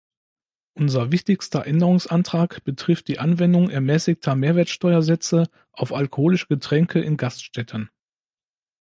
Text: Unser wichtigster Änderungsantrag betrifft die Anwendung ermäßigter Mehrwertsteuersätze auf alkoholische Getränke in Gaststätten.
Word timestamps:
Unser 0.73 1.11
wichtigster 1.11 1.67
Änderungsantrag 1.67 2.63
betrifft 2.63 3.07
die 3.07 3.19
Anwendung 3.19 3.69
ermäßigter 3.69 4.33
Mehrwertsteuersätze 4.33 5.47
auf 5.73 5.93
alkoholische 5.93 6.47
Getränke 6.47 6.99
in 7.01 7.17
Gaststätten. 7.17 7.91